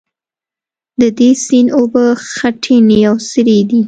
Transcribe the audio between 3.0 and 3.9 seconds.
او سرې دي.